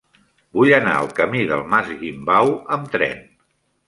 [0.59, 3.23] Vull anar al camí del Mas Guimbau amb tren.